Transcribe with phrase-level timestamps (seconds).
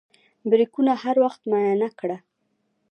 [0.49, 2.17] بریکونه هر وخت معاینه کړه.